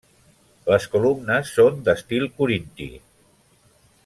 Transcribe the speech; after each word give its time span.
Les 0.73 0.87
columnes 0.95 1.53
són 1.59 1.77
d'estil 1.89 2.29
corinti. 2.41 2.91